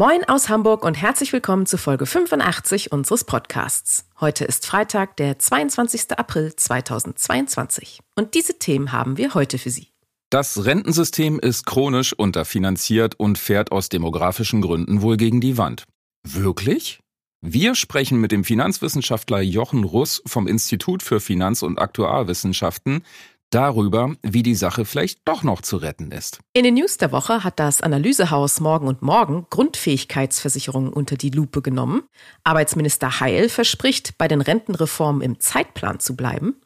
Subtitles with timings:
[0.00, 4.06] Moin aus Hamburg und herzlich willkommen zu Folge 85 unseres Podcasts.
[4.18, 6.12] Heute ist Freitag, der 22.
[6.16, 8.00] April 2022.
[8.16, 9.88] Und diese Themen haben wir heute für Sie.
[10.30, 15.84] Das Rentensystem ist chronisch unterfinanziert und fährt aus demografischen Gründen wohl gegen die Wand.
[16.26, 17.00] Wirklich?
[17.42, 23.02] Wir sprechen mit dem Finanzwissenschaftler Jochen Russ vom Institut für Finanz- und Aktuarwissenschaften
[23.50, 26.40] darüber, wie die Sache vielleicht doch noch zu retten ist.
[26.52, 31.62] In den News der Woche hat das Analysehaus Morgen und Morgen Grundfähigkeitsversicherungen unter die Lupe
[31.62, 32.02] genommen.
[32.44, 36.56] Arbeitsminister Heil verspricht, bei den Rentenreformen im Zeitplan zu bleiben.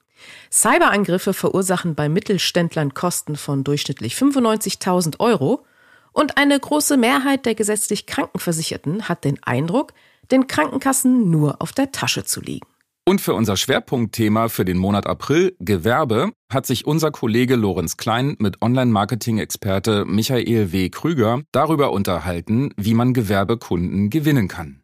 [0.51, 5.65] Cyberangriffe verursachen bei Mittelständlern Kosten von durchschnittlich 95.000 Euro.
[6.13, 9.93] Und eine große Mehrheit der gesetzlich Krankenversicherten hat den Eindruck,
[10.31, 12.67] den Krankenkassen nur auf der Tasche zu liegen.
[13.07, 18.35] Und für unser Schwerpunktthema für den Monat April, Gewerbe, hat sich unser Kollege Lorenz Klein
[18.39, 20.89] mit Online-Marketing-Experte Michael W.
[20.89, 24.83] Krüger darüber unterhalten, wie man Gewerbekunden gewinnen kann.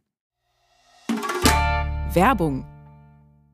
[2.13, 2.67] Werbung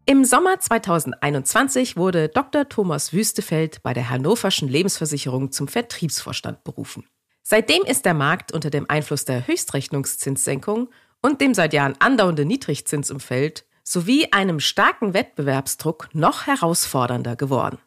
[0.09, 2.69] im Sommer 2021 wurde Dr.
[2.69, 7.09] Thomas Wüstefeld bei der Hannoverschen Lebensversicherung zum Vertriebsvorstand berufen.
[7.42, 10.91] Seitdem ist der Markt unter dem Einfluss der Höchstrechnungszinssenkung
[11.22, 17.78] und dem seit Jahren andauernden Niedrigzinsumfeld sowie einem starken Wettbewerbsdruck noch herausfordernder geworden.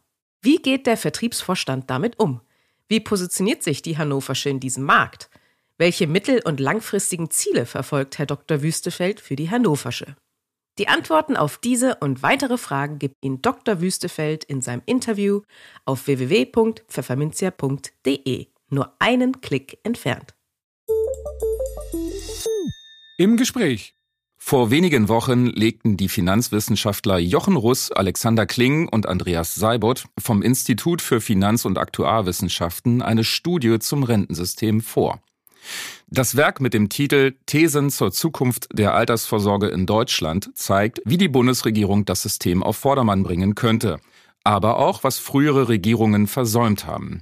[0.42, 2.40] Wie geht der Vertriebsvorstand damit um?
[2.88, 5.30] Wie positioniert sich die Hannoversche in diesem Markt?
[5.78, 8.62] Welche mittel- und langfristigen Ziele verfolgt Herr Dr.
[8.62, 10.16] Wüstefeld für die Hannoversche?
[10.78, 13.82] Die Antworten auf diese und weitere Fragen gibt Ihnen Dr.
[13.82, 15.42] Wüstefeld in seinem Interview
[15.84, 18.48] auf www.pfefferminzia.de.
[18.70, 20.34] Nur einen Klick entfernt.
[23.18, 23.99] Im Gespräch
[24.50, 31.04] vor wenigen Wochen legten die Finanzwissenschaftler Jochen Russ, Alexander Kling und Andreas Seibert vom Institut
[31.04, 35.22] für Finanz- und Aktuarwissenschaften eine Studie zum Rentensystem vor.
[36.08, 41.30] Das Werk mit dem Titel Thesen zur Zukunft der Altersvorsorge in Deutschland zeigt, wie die
[41.30, 44.00] Bundesregierung das System auf Vordermann bringen könnte,
[44.44, 47.22] aber auch, was frühere Regierungen versäumt haben.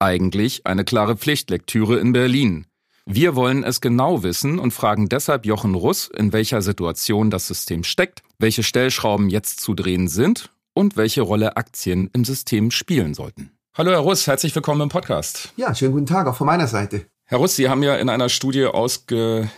[0.00, 2.66] Eigentlich eine klare Pflichtlektüre in Berlin.
[3.10, 7.82] Wir wollen es genau wissen und fragen deshalb Jochen Russ, in welcher Situation das System
[7.82, 13.50] steckt, welche Stellschrauben jetzt zu drehen sind und welche Rolle Aktien im System spielen sollten.
[13.72, 15.54] Hallo Herr Russ, herzlich willkommen im Podcast.
[15.56, 17.06] Ja, schönen guten Tag auch von meiner Seite.
[17.24, 19.48] Herr Russ, Sie haben ja in einer Studie ausgelotet,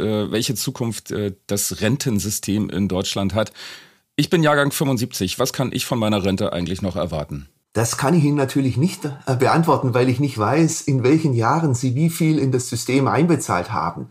[0.00, 3.52] äh, welche Zukunft äh, das Rentensystem in Deutschland hat.
[4.16, 5.38] Ich bin Jahrgang 75.
[5.38, 7.48] Was kann ich von meiner Rente eigentlich noch erwarten?
[7.72, 11.74] Das kann ich Ihnen natürlich nicht äh, beantworten, weil ich nicht weiß, in welchen Jahren
[11.74, 14.08] Sie wie viel in das System einbezahlt haben.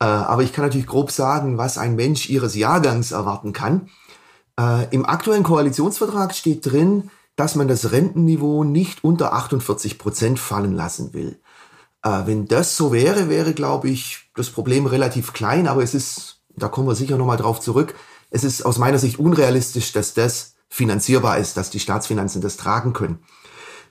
[0.00, 3.90] Äh, aber ich kann natürlich grob sagen, was ein Mensch Ihres Jahrgangs erwarten kann.
[4.58, 10.74] Äh, Im aktuellen Koalitionsvertrag steht drin, dass man das Rentenniveau nicht unter 48 Prozent fallen
[10.74, 11.40] lassen will.
[12.26, 16.68] Wenn das so wäre, wäre, glaube ich, das Problem relativ klein, aber es ist, da
[16.68, 17.94] kommen wir sicher nochmal drauf zurück,
[18.28, 22.92] es ist aus meiner Sicht unrealistisch, dass das finanzierbar ist, dass die Staatsfinanzen das tragen
[22.92, 23.20] können.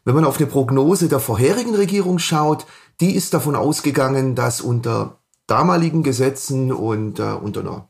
[0.03, 2.65] Wenn man auf eine Prognose der vorherigen Regierung schaut,
[2.99, 7.87] die ist davon ausgegangen, dass unter damaligen Gesetzen und äh, unter einer,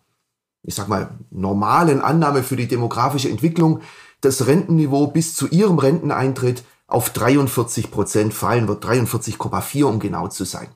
[0.62, 3.82] ich sag mal, normalen Annahme für die demografische Entwicklung
[4.22, 10.46] das Rentenniveau bis zu ihrem Renteneintritt auf 43 Prozent fallen wird, 43,4 um genau zu
[10.46, 10.68] sein.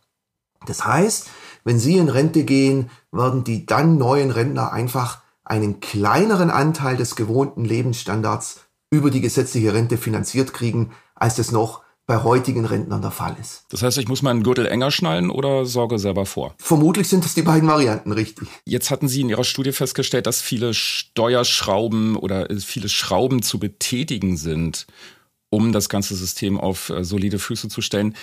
[0.65, 1.29] Das heißt,
[1.63, 7.15] wenn Sie in Rente gehen, werden die dann neuen Rentner einfach einen kleineren Anteil des
[7.15, 13.11] gewohnten Lebensstandards über die gesetzliche Rente finanziert kriegen, als das noch bei heutigen Rentnern der
[13.11, 13.65] Fall ist.
[13.69, 16.55] Das heißt, ich muss meinen Gürtel enger schnallen oder sorge selber vor?
[16.57, 18.47] Vermutlich sind es die beiden Varianten, richtig.
[18.65, 24.37] Jetzt hatten Sie in Ihrer Studie festgestellt, dass viele Steuerschrauben oder viele Schrauben zu betätigen
[24.37, 24.87] sind,
[25.49, 28.15] um das ganze System auf äh, solide Füße zu stellen.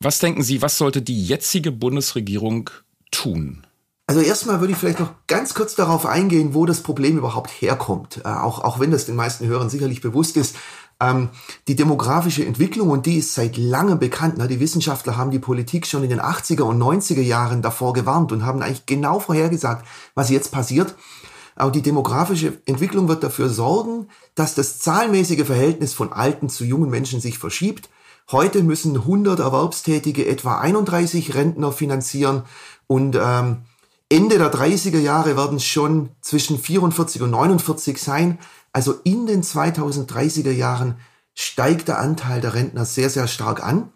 [0.00, 2.70] Was denken Sie, was sollte die jetzige Bundesregierung
[3.10, 3.66] tun?
[4.08, 8.22] Also erstmal würde ich vielleicht noch ganz kurz darauf eingehen, wo das Problem überhaupt herkommt.
[8.24, 10.56] Äh, auch, auch wenn das den meisten Hörern sicherlich bewusst ist.
[10.98, 11.28] Ähm,
[11.68, 14.36] die demografische Entwicklung, und die ist seit langem bekannt.
[14.38, 18.32] Na, die Wissenschaftler haben die Politik schon in den 80er und 90er Jahren davor gewarnt
[18.32, 20.94] und haben eigentlich genau vorhergesagt, was jetzt passiert.
[21.54, 26.88] Aber die demografische Entwicklung wird dafür sorgen, dass das zahlenmäßige Verhältnis von alten zu jungen
[26.88, 27.90] Menschen sich verschiebt.
[28.32, 32.44] Heute müssen 100 Erwerbstätige etwa 31 Rentner finanzieren
[32.86, 33.64] und ähm,
[34.10, 38.38] Ende der 30er Jahre werden es schon zwischen 44 und 49 sein.
[38.72, 40.96] Also in den 2030er Jahren
[41.34, 43.92] steigt der Anteil der Rentner sehr, sehr stark an.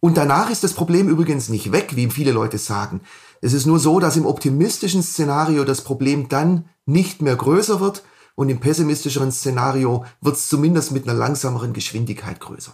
[0.00, 3.02] Und danach ist das Problem übrigens nicht weg, wie viele Leute sagen.
[3.40, 8.02] Es ist nur so, dass im optimistischen Szenario das Problem dann nicht mehr größer wird
[8.34, 12.72] und im pessimistischeren Szenario wird es zumindest mit einer langsameren Geschwindigkeit größer.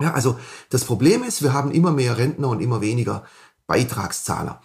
[0.00, 0.38] Ja, also
[0.70, 3.24] das Problem ist, wir haben immer mehr Rentner und immer weniger
[3.66, 4.62] Beitragszahler.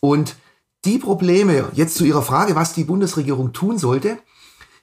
[0.00, 0.36] Und
[0.84, 4.18] die Probleme, jetzt zu Ihrer Frage, was die Bundesregierung tun sollte,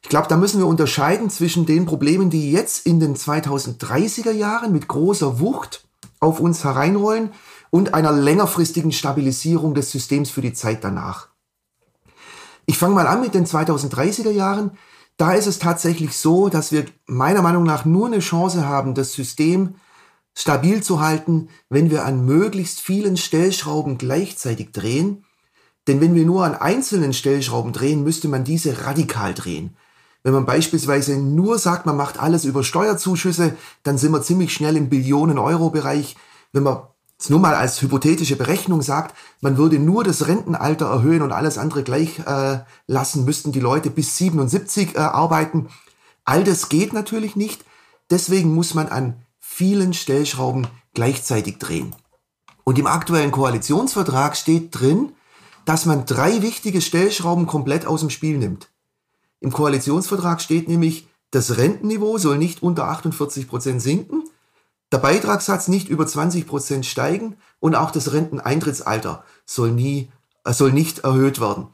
[0.03, 4.71] ich glaube, da müssen wir unterscheiden zwischen den Problemen, die jetzt in den 2030er Jahren
[4.71, 5.87] mit großer Wucht
[6.19, 7.31] auf uns hereinrollen
[7.69, 11.29] und einer längerfristigen Stabilisierung des Systems für die Zeit danach.
[12.65, 14.71] Ich fange mal an mit den 2030er Jahren.
[15.17, 19.13] Da ist es tatsächlich so, dass wir meiner Meinung nach nur eine Chance haben, das
[19.13, 19.75] System
[20.33, 25.25] stabil zu halten, wenn wir an möglichst vielen Stellschrauben gleichzeitig drehen
[25.87, 29.75] denn wenn wir nur an einzelnen Stellschrauben drehen, müsste man diese radikal drehen.
[30.23, 34.77] Wenn man beispielsweise nur sagt, man macht alles über Steuerzuschüsse, dann sind wir ziemlich schnell
[34.77, 36.15] im Billionen-Euro-Bereich.
[36.53, 36.83] Wenn man
[37.17, 41.57] es nur mal als hypothetische Berechnung sagt, man würde nur das Rentenalter erhöhen und alles
[41.57, 45.69] andere gleich äh, lassen, müssten die Leute bis 77 äh, arbeiten.
[46.23, 47.65] All das geht natürlich nicht.
[48.11, 51.95] Deswegen muss man an vielen Stellschrauben gleichzeitig drehen.
[52.63, 55.13] Und im aktuellen Koalitionsvertrag steht drin,
[55.65, 58.69] dass man drei wichtige Stellschrauben komplett aus dem Spiel nimmt.
[59.39, 64.23] Im Koalitionsvertrag steht nämlich, das Rentenniveau soll nicht unter 48 Prozent sinken,
[64.91, 70.11] der Beitragssatz nicht über 20 Prozent steigen und auch das Renteneintrittsalter soll nie,
[70.43, 71.67] äh, soll nicht erhöht werden.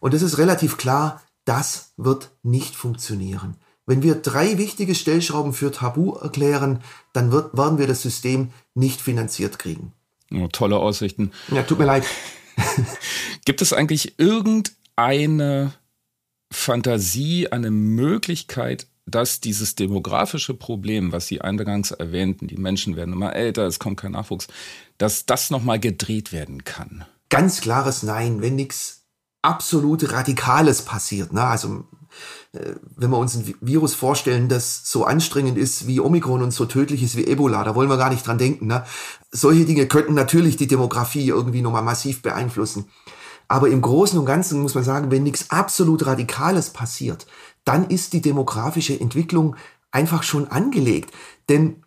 [0.00, 3.56] Und es ist relativ klar, das wird nicht funktionieren.
[3.86, 6.80] Wenn wir drei wichtige Stellschrauben für Tabu erklären,
[7.12, 9.92] dann wird, werden wir das System nicht finanziert kriegen.
[10.32, 11.32] Oh, tolle Aussichten.
[11.50, 12.04] Ja, tut mir leid.
[13.44, 15.72] Gibt es eigentlich irgendeine
[16.52, 23.34] Fantasie, eine Möglichkeit, dass dieses demografische Problem, was Sie eingangs erwähnten, die Menschen werden immer
[23.34, 24.48] älter, es kommt kein Nachwuchs,
[24.98, 27.04] dass das nochmal gedreht werden kann?
[27.28, 29.04] Ganz klares Nein, wenn nichts
[29.42, 31.32] absolut Radikales passiert.
[31.32, 31.44] Ne?
[31.44, 31.84] Also
[32.52, 37.02] wenn wir uns ein Virus vorstellen, das so anstrengend ist wie Omikron und so tödlich
[37.02, 38.66] ist wie Ebola, da wollen wir gar nicht dran denken.
[38.66, 38.84] Ne?
[39.30, 42.86] Solche Dinge könnten natürlich die Demografie irgendwie nochmal massiv beeinflussen.
[43.48, 47.26] Aber im Großen und Ganzen muss man sagen, wenn nichts absolut Radikales passiert,
[47.64, 49.56] dann ist die demografische Entwicklung
[49.90, 51.12] einfach schon angelegt.
[51.48, 51.84] Denn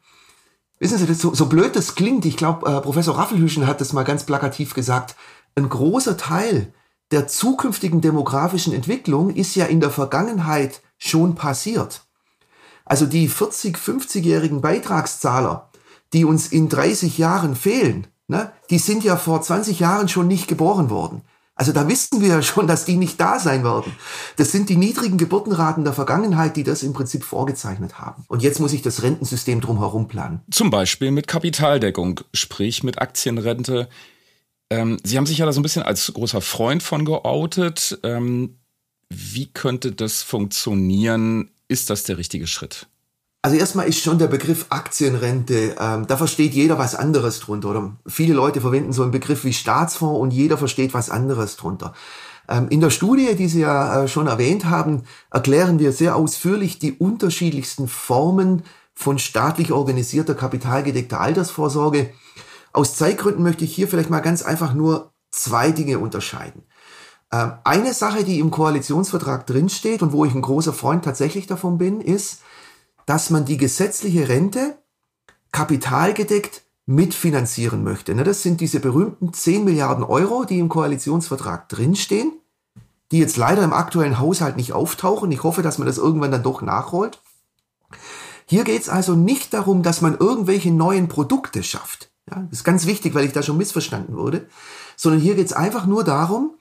[0.79, 4.03] Wissen Sie, so, so blöd das klingt, ich glaube, äh, Professor Raffelhüschen hat das mal
[4.03, 5.15] ganz plakativ gesagt,
[5.55, 6.71] ein großer Teil
[7.11, 12.01] der zukünftigen demografischen Entwicklung ist ja in der Vergangenheit schon passiert.
[12.85, 15.69] Also die 40, 50-jährigen Beitragszahler,
[16.13, 20.47] die uns in 30 Jahren fehlen, ne, die sind ja vor 20 Jahren schon nicht
[20.47, 21.21] geboren worden.
[21.57, 23.91] Also da wissen wir ja schon, dass die nicht da sein werden.
[24.35, 28.25] Das sind die niedrigen Geburtenraten der Vergangenheit, die das im Prinzip vorgezeichnet haben.
[28.27, 30.41] Und jetzt muss ich das Rentensystem drumherum planen.
[30.51, 33.89] Zum Beispiel mit Kapitaldeckung, sprich mit Aktienrente,
[34.69, 37.99] ähm, Sie haben sich ja da so ein bisschen als großer Freund von geoutet.
[38.03, 38.57] Ähm,
[39.09, 41.51] wie könnte das funktionieren?
[41.67, 42.87] Ist das der richtige Schritt?
[43.41, 47.69] Also erstmal ist schon der Begriff Aktienrente, ähm, da versteht jeder was anderes drunter.
[47.69, 51.93] Oder viele Leute verwenden so einen Begriff wie Staatsfonds und jeder versteht was anderes drunter.
[52.49, 56.79] Ähm, in der Studie, die Sie ja äh, schon erwähnt haben, erklären wir sehr ausführlich
[56.79, 58.63] die unterschiedlichsten Formen
[58.93, 62.09] von staatlich organisierter kapitalgedeckter Altersvorsorge.
[62.77, 66.61] Aus Zeitgründen möchte ich hier vielleicht mal ganz einfach nur zwei Dinge unterscheiden.
[67.31, 71.79] Ähm, eine Sache, die im Koalitionsvertrag drinsteht und wo ich ein großer Freund tatsächlich davon
[71.79, 72.41] bin, ist,
[73.07, 74.77] dass man die gesetzliche Rente
[75.51, 78.13] kapitalgedeckt mitfinanzieren möchte.
[78.13, 82.31] Ne, das sind diese berühmten 10 Milliarden Euro, die im Koalitionsvertrag drinstehen,
[83.11, 85.31] die jetzt leider im aktuellen Haushalt nicht auftauchen.
[85.31, 87.23] Ich hoffe, dass man das irgendwann dann doch nachholt.
[88.45, 92.11] Hier geht es also nicht darum, dass man irgendwelche neuen Produkte schafft.
[92.29, 94.47] Ja, das ist ganz wichtig, weil ich da schon missverstanden wurde.
[94.95, 96.55] Sondern hier geht es einfach nur darum,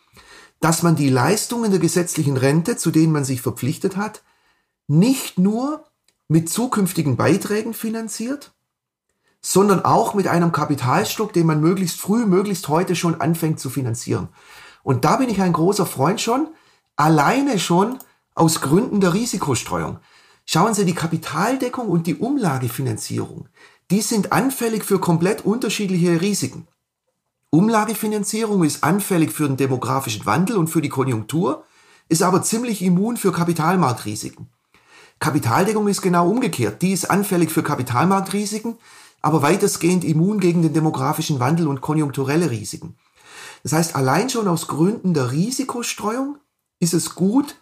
[0.60, 4.22] dass man die Leistungen der gesetzlichen Rente, zu denen man sich verpflichtet hat,
[4.86, 5.84] nicht nur
[6.28, 8.52] mit zukünftigen Beiträgen finanziert,
[9.40, 14.28] sondern auch mit einem Kapitalstock, den man möglichst früh, möglichst heute schon anfängt zu finanzieren.
[14.82, 16.48] Und da bin ich ein großer Freund schon,
[16.96, 17.98] alleine schon
[18.34, 19.98] aus Gründen der Risikostreuung.
[20.46, 23.48] Schauen Sie, die Kapitaldeckung und die Umlagefinanzierung,
[23.90, 26.66] die sind anfällig für komplett unterschiedliche Risiken.
[27.50, 31.64] Umlagefinanzierung ist anfällig für den demografischen Wandel und für die Konjunktur,
[32.08, 34.48] ist aber ziemlich immun für Kapitalmarktrisiken.
[35.18, 36.82] Kapitaldeckung ist genau umgekehrt.
[36.82, 38.76] Die ist anfällig für Kapitalmarktrisiken,
[39.22, 42.96] aber weitestgehend immun gegen den demografischen Wandel und konjunkturelle Risiken.
[43.62, 46.38] Das heißt, allein schon aus Gründen der Risikostreuung
[46.78, 47.56] ist es gut,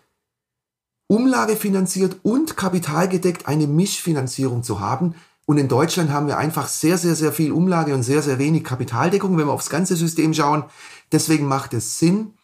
[1.07, 5.15] umlagefinanziert und kapitalgedeckt eine Mischfinanzierung zu haben.
[5.47, 8.65] Und in Deutschland haben wir einfach sehr, sehr, sehr viel Umlage und sehr, sehr wenig
[8.65, 10.65] Kapitaldeckung, wenn wir aufs ganze System schauen.
[11.13, 12.35] Deswegen macht es Sinn,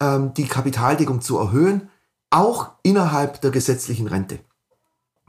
[0.00, 1.90] ähm, die Kapitaldeckung zu erhöhen,
[2.30, 4.38] auch innerhalb der gesetzlichen Rente.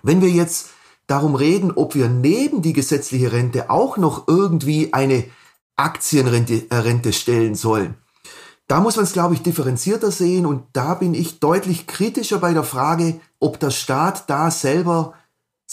[0.03, 0.69] Wenn wir jetzt
[1.07, 5.25] darum reden, ob wir neben die gesetzliche Rente auch noch irgendwie eine
[5.75, 7.95] Aktienrente äh, Rente stellen sollen,
[8.67, 12.53] da muss man es, glaube ich, differenzierter sehen und da bin ich deutlich kritischer bei
[12.53, 15.13] der Frage, ob der Staat da selber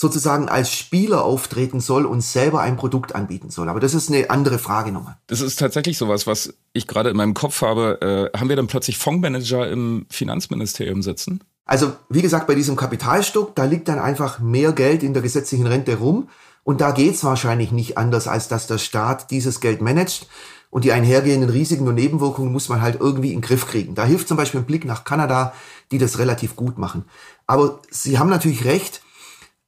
[0.01, 3.69] sozusagen als Spieler auftreten soll und selber ein Produkt anbieten soll.
[3.69, 5.17] Aber das ist eine andere Frage nochmal.
[5.27, 8.31] Das ist tatsächlich sowas, was ich gerade in meinem Kopf habe.
[8.33, 11.43] Äh, haben wir dann plötzlich Fondsmanager im Finanzministerium sitzen?
[11.65, 15.67] Also wie gesagt, bei diesem Kapitalstock, da liegt dann einfach mehr Geld in der gesetzlichen
[15.67, 16.29] Rente rum.
[16.63, 20.29] Und da geht es wahrscheinlich nicht anders, als dass der Staat dieses Geld managt.
[20.71, 23.97] Und die einhergehenden Risiken und Nebenwirkungen muss man halt irgendwie in den Griff kriegen.
[23.97, 25.55] Da hilft zum Beispiel ein Blick nach Kanada,
[25.91, 27.05] die das relativ gut machen.
[27.49, 29.03] Aber Sie haben natürlich recht,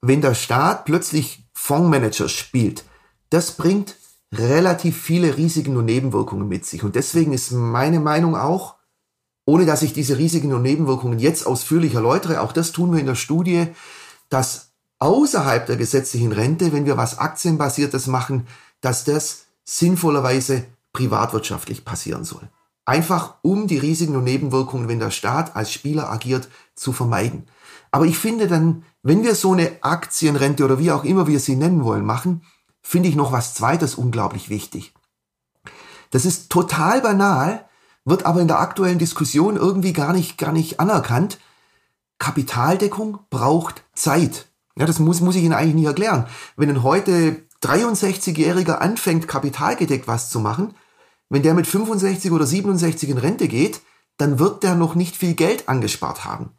[0.03, 2.85] wenn der Staat plötzlich Fondsmanager spielt,
[3.31, 3.97] das bringt
[4.33, 6.85] relativ viele Risiken und Nebenwirkungen mit sich.
[6.85, 8.77] Und deswegen ist meine Meinung auch,
[9.45, 13.07] ohne dass ich diese Risiken und Nebenwirkungen jetzt ausführlich erläutere, auch das tun wir in
[13.07, 13.69] der Studie,
[14.29, 18.47] dass außerhalb der gesetzlichen Rente, wenn wir was Aktienbasiertes machen,
[18.81, 22.49] dass das sinnvollerweise privatwirtschaftlich passieren soll.
[22.85, 27.47] Einfach um die Risiken und Nebenwirkungen, wenn der Staat als Spieler agiert, zu vermeiden.
[27.91, 31.57] Aber ich finde dann, wenn wir so eine Aktienrente oder wie auch immer wir sie
[31.57, 32.43] nennen wollen, machen,
[32.83, 34.93] finde ich noch was zweites unglaublich wichtig.
[36.11, 37.67] Das ist total banal,
[38.05, 41.39] wird aber in der aktuellen Diskussion irgendwie gar nicht, gar nicht anerkannt.
[42.19, 44.47] Kapitaldeckung braucht Zeit.
[44.77, 46.27] Ja, das muss, muss ich Ihnen eigentlich nicht erklären.
[46.57, 50.75] Wenn ein heute 63-Jähriger anfängt, kapitalgedeckt was zu machen,
[51.29, 53.81] wenn der mit 65 oder 67 in Rente geht,
[54.17, 56.51] dann wird der noch nicht viel Geld angespart haben.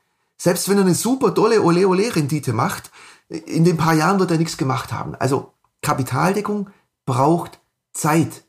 [0.43, 2.89] Selbst wenn er eine super dolle Ole-Ole-Rendite macht,
[3.29, 5.13] in den paar Jahren wird er nichts gemacht haben.
[5.13, 6.71] Also Kapitaldeckung
[7.05, 7.59] braucht
[7.93, 8.43] Zeit.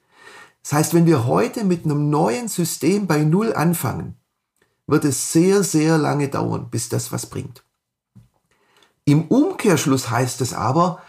[0.62, 4.16] Das heißt, wenn wir heute mit einem neuen System bei Null anfangen,
[4.86, 7.62] wird es sehr, sehr lange dauern, bis das was bringt.
[9.04, 11.02] Im Umkehrschluss heißt es aber,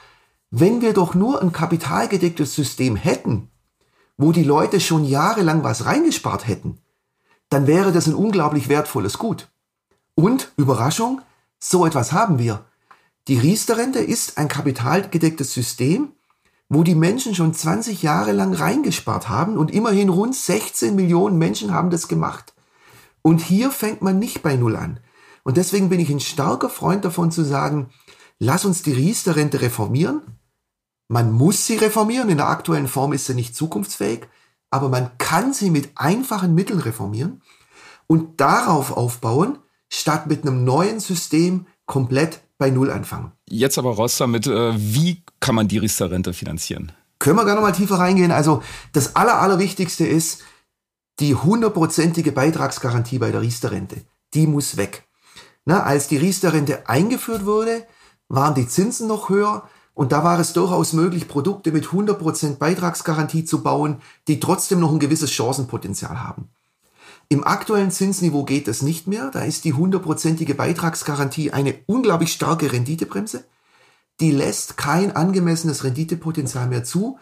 [0.52, 3.50] wenn wir doch nur ein kapitalgedecktes System hätten,
[4.18, 6.80] wo die Leute schon jahrelang was reingespart hätten,
[7.48, 9.48] dann wäre das ein unglaublich wertvolles Gut.
[10.16, 11.22] Und, Überraschung,
[11.60, 12.66] so etwas haben wir.
[13.28, 16.12] Die Riester-Rente ist ein kapitalgedecktes System,
[16.70, 21.74] wo die Menschen schon 20 Jahre lang reingespart haben und immerhin rund 16 Millionen Menschen
[21.74, 22.54] haben das gemacht.
[23.22, 25.00] Und hier fängt man nicht bei Null an.
[25.44, 27.90] Und deswegen bin ich ein starker Freund davon zu sagen,
[28.40, 30.22] lass uns die Riester-Rente reformieren,
[31.08, 34.28] man muss sie reformieren, in der aktuellen Form ist sie nicht zukunftsfähig,
[34.72, 37.42] aber man kann sie mit einfachen Mitteln reformieren
[38.08, 39.60] und darauf aufbauen,
[39.94, 43.32] statt mit einem neuen System komplett bei Null anfangen.
[43.48, 46.92] Jetzt aber raus damit, äh, wie kann man die Riester-Rente finanzieren?
[47.20, 48.32] Können wir gerne mal tiefer reingehen.
[48.32, 50.42] Also das Aller, Allerwichtigste ist
[51.20, 54.02] die hundertprozentige Beitragsgarantie bei der Riester-Rente.
[54.34, 55.08] Die muss weg.
[55.66, 57.86] Na, als die Riester-Rente eingeführt wurde,
[58.28, 59.70] waren die Zinsen noch höher.
[59.94, 64.92] Und da war es durchaus möglich, Produkte mit 100% Beitragsgarantie zu bauen, die trotzdem noch
[64.92, 66.50] ein gewisses Chancenpotenzial haben.
[67.34, 69.32] Im aktuellen Zinsniveau geht das nicht mehr.
[69.32, 73.44] Da ist die hundertprozentige Beitragsgarantie eine unglaublich starke Renditebremse.
[74.20, 77.18] Die lässt kein angemessenes Renditepotenzial mehr zu.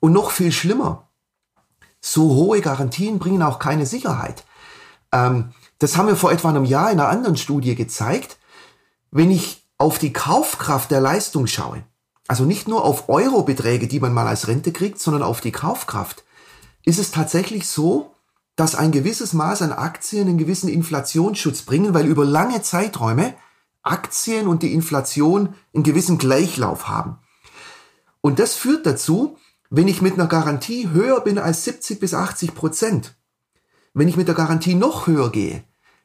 [0.00, 1.10] Und noch viel schlimmer,
[2.00, 4.44] so hohe Garantien bringen auch keine Sicherheit.
[5.12, 8.38] Ähm, das haben wir vor etwa einem Jahr in einer anderen Studie gezeigt.
[9.12, 11.84] Wenn ich auf die Kaufkraft der Leistung schaue,
[12.26, 16.24] also nicht nur auf Eurobeträge, die man mal als Rente kriegt, sondern auf die Kaufkraft,
[16.84, 18.11] ist es tatsächlich so,
[18.56, 23.34] dass ein gewisses Maß an Aktien einen gewissen Inflationsschutz bringen, weil über lange Zeiträume
[23.82, 27.18] Aktien und die Inflation einen gewissen Gleichlauf haben.
[28.20, 29.36] Und das führt dazu,
[29.70, 33.16] wenn ich mit einer Garantie höher bin als 70 bis 80 Prozent,
[33.94, 35.64] wenn ich mit der Garantie noch höher gehe,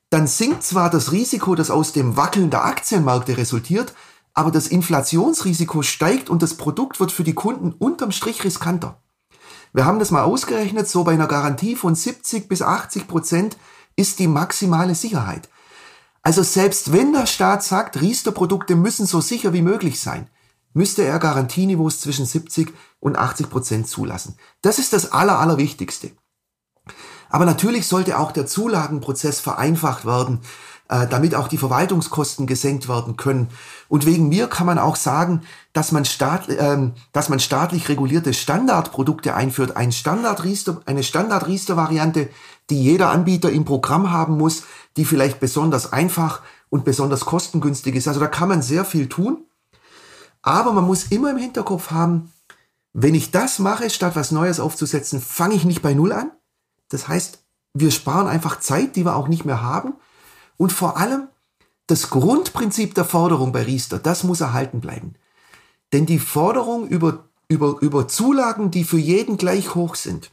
[0.10, 3.94] dann sinkt zwar das Risiko, das aus dem Wackeln der Aktienmärkte resultiert,
[4.34, 9.02] aber das Inflationsrisiko steigt und das Produkt wird für die Kunden unterm Strich riskanter.
[9.74, 13.58] Wir haben das mal ausgerechnet, so bei einer Garantie von 70 bis 80 Prozent
[13.96, 15.50] ist die maximale Sicherheit.
[16.22, 20.30] Also selbst wenn der Staat sagt, Riester-Produkte müssen so sicher wie möglich sein,
[20.74, 24.38] müsste er Garantieniveaus zwischen 70 und 80 Prozent zulassen.
[24.62, 26.12] Das ist das Aller, Allerwichtigste.
[27.30, 30.42] Aber natürlich sollte auch der Zulagenprozess vereinfacht werden.
[30.90, 33.50] Äh, damit auch die Verwaltungskosten gesenkt werden können.
[33.90, 35.42] Und wegen mir kann man auch sagen,
[35.74, 42.30] dass man, staat, ähm, dass man staatlich regulierte Standardprodukte einführt, ein Standardriester, eine Standardriester-Variante,
[42.70, 44.64] die jeder Anbieter im Programm haben muss,
[44.98, 48.08] die vielleicht besonders einfach und besonders kostengünstig ist.
[48.08, 49.46] Also da kann man sehr viel tun.
[50.42, 52.32] Aber man muss immer im Hinterkopf haben,
[52.94, 56.32] wenn ich das mache, statt was Neues aufzusetzen, fange ich nicht bei Null an.
[56.90, 59.94] Das heißt, wir sparen einfach Zeit, die wir auch nicht mehr haben.
[60.58, 61.28] Und vor allem,
[61.88, 65.16] das Grundprinzip der Forderung bei Riester, das muss erhalten bleiben.
[65.94, 70.32] Denn die Forderung über, über, über Zulagen, die für jeden gleich hoch sind,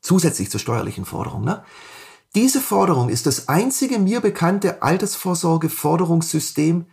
[0.00, 1.62] zusätzlich zur steuerlichen Forderung, ne?
[2.34, 6.86] diese Forderung ist das einzige mir bekannte Altersvorsorge-Forderungssystem,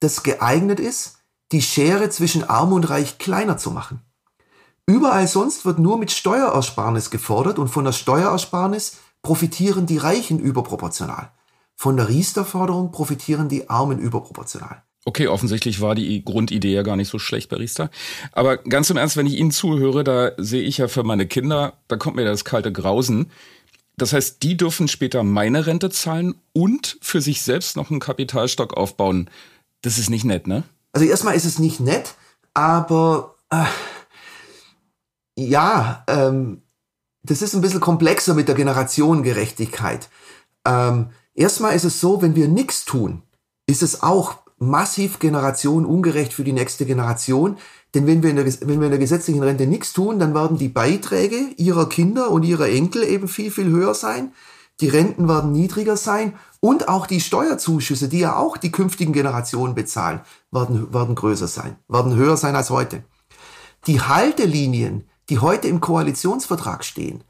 [0.00, 1.18] das geeignet ist,
[1.52, 4.00] die Schere zwischen Arm und Reich kleiner zu machen.
[4.86, 11.30] Überall sonst wird nur mit Steuerersparnis gefordert und von der Steuerersparnis profitieren die Reichen überproportional.
[11.80, 14.82] Von der Riester-Forderung profitieren die Armen überproportional.
[15.06, 17.90] Okay, offensichtlich war die Grundidee ja gar nicht so schlecht bei Riester.
[18.32, 21.72] Aber ganz im Ernst, wenn ich Ihnen zuhöre, da sehe ich ja für meine Kinder,
[21.88, 23.30] da kommt mir das kalte Grausen.
[23.96, 28.74] Das heißt, die dürfen später meine Rente zahlen und für sich selbst noch einen Kapitalstock
[28.74, 29.30] aufbauen.
[29.80, 30.64] Das ist nicht nett, ne?
[30.92, 32.14] Also erstmal ist es nicht nett,
[32.52, 33.64] aber äh,
[35.34, 36.60] ja, ähm,
[37.22, 40.10] das ist ein bisschen komplexer mit der Generationengerechtigkeit.
[40.66, 41.08] Ähm,
[41.40, 43.22] Erstmal ist es so, wenn wir nichts tun,
[43.66, 47.56] ist es auch massiv generationenungerecht für die nächste Generation.
[47.94, 50.58] Denn wenn wir, in der, wenn wir in der gesetzlichen Rente nichts tun, dann werden
[50.58, 54.34] die Beiträge ihrer Kinder und ihrer Enkel eben viel, viel höher sein.
[54.80, 59.74] Die Renten werden niedriger sein und auch die Steuerzuschüsse, die ja auch die künftigen Generationen
[59.74, 60.20] bezahlen,
[60.50, 63.02] werden, werden größer sein, werden höher sein als heute.
[63.86, 67.24] Die Haltelinien, die heute im Koalitionsvertrag stehen,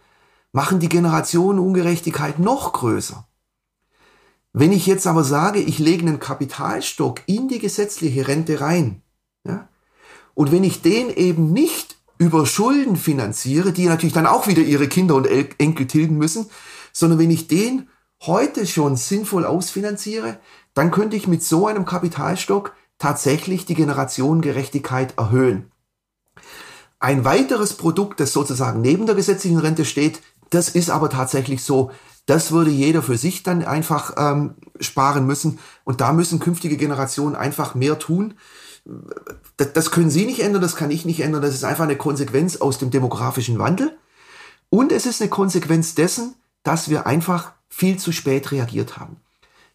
[0.51, 3.25] machen die Generationenungerechtigkeit noch größer.
[4.53, 9.03] Wenn ich jetzt aber sage, ich lege einen Kapitalstock in die gesetzliche Rente rein,
[9.47, 9.69] ja,
[10.35, 14.89] und wenn ich den eben nicht über Schulden finanziere, die natürlich dann auch wieder ihre
[14.89, 16.47] Kinder und Enkel tilgen müssen,
[16.93, 17.89] sondern wenn ich den
[18.23, 20.39] heute schon sinnvoll ausfinanziere,
[20.75, 25.71] dann könnte ich mit so einem Kapitalstock tatsächlich die Generationengerechtigkeit erhöhen.
[26.99, 31.91] Ein weiteres Produkt, das sozusagen neben der gesetzlichen Rente steht, das ist aber tatsächlich so,
[32.31, 35.59] das würde jeder für sich dann einfach ähm, sparen müssen.
[35.83, 38.35] Und da müssen künftige Generationen einfach mehr tun.
[39.57, 41.43] Das, das können Sie nicht ändern, das kann ich nicht ändern.
[41.43, 43.99] Das ist einfach eine Konsequenz aus dem demografischen Wandel.
[44.69, 49.17] Und es ist eine Konsequenz dessen, dass wir einfach viel zu spät reagiert haben.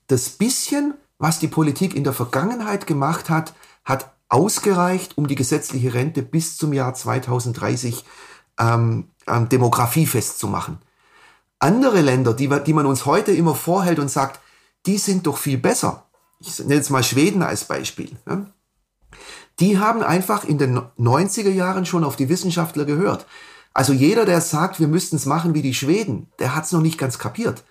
[0.07, 5.93] Das bisschen, was die Politik in der Vergangenheit gemacht hat, hat ausgereicht, um die gesetzliche
[5.93, 8.05] Rente bis zum Jahr 2030
[8.57, 10.77] ähm, ähm, demografiefest zu machen.
[11.59, 14.39] Andere Länder, die, die man uns heute immer vorhält und sagt,
[14.85, 16.05] die sind doch viel besser.
[16.39, 18.11] Ich nenne jetzt mal Schweden als Beispiel.
[18.27, 18.45] Ja?
[19.59, 23.25] Die haben einfach in den 90er Jahren schon auf die Wissenschaftler gehört.
[23.73, 26.81] Also jeder, der sagt, wir müssten es machen wie die Schweden, der hat es noch
[26.81, 27.63] nicht ganz kapiert.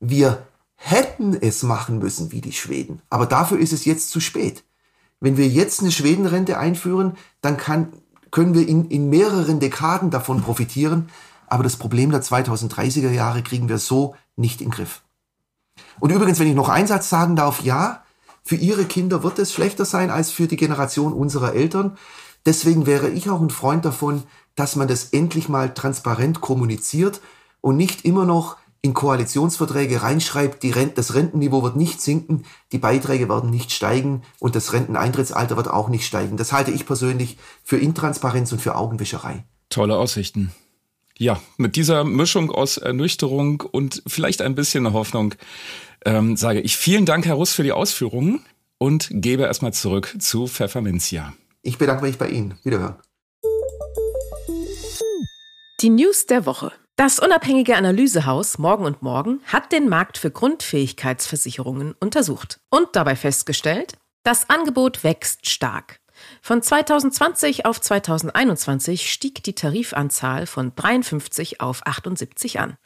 [0.00, 4.64] Wir hätten es machen müssen wie die Schweden, aber dafür ist es jetzt zu spät.
[5.20, 7.92] Wenn wir jetzt eine Schwedenrente einführen, dann kann,
[8.30, 11.08] können wir in, in mehreren Dekaden davon profitieren,
[11.46, 15.02] aber das Problem der 2030er Jahre kriegen wir so nicht in den Griff.
[16.00, 18.02] Und übrigens, wenn ich noch einen Satz sagen darf, ja,
[18.42, 21.96] für ihre Kinder wird es schlechter sein als für die Generation unserer Eltern.
[22.44, 24.22] Deswegen wäre ich auch ein Freund davon,
[24.54, 27.20] dass man das endlich mal transparent kommuniziert
[27.60, 33.30] und nicht immer noch in Koalitionsverträge reinschreibt, Rent das Rentenniveau wird nicht sinken, die Beiträge
[33.30, 36.36] werden nicht steigen und das Renteneintrittsalter wird auch nicht steigen.
[36.36, 39.44] Das halte ich persönlich für Intransparenz und für Augenwischerei.
[39.70, 40.52] Tolle Aussichten.
[41.18, 45.34] Ja, mit dieser Mischung aus Ernüchterung und vielleicht ein bisschen Hoffnung
[46.04, 48.44] ähm, sage ich vielen Dank, Herr Russ, für die Ausführungen
[48.78, 51.32] und gebe erstmal zurück zu Pfefferminzia.
[51.62, 52.58] Ich bedanke mich bei Ihnen.
[52.64, 52.96] Wiederhören.
[55.80, 56.72] Die News der Woche.
[56.96, 63.94] Das unabhängige Analysehaus Morgen und Morgen hat den Markt für Grundfähigkeitsversicherungen untersucht und dabei festgestellt,
[64.22, 66.00] das Angebot wächst stark.
[66.46, 72.76] Von 2020 auf 2021 stieg die Tarifanzahl von 53 auf 78 an.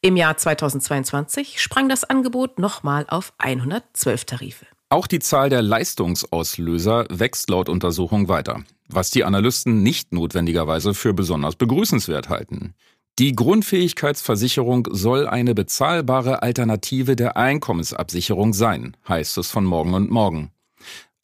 [0.00, 4.66] Im Jahr 2022 sprang das Angebot nochmal auf 112 Tarife.
[4.88, 11.12] Auch die Zahl der Leistungsauslöser wächst laut Untersuchung weiter, was die Analysten nicht notwendigerweise für
[11.12, 12.74] besonders begrüßenswert halten.
[13.18, 20.52] Die Grundfähigkeitsversicherung soll eine bezahlbare Alternative der Einkommensabsicherung sein, heißt es von Morgen und Morgen.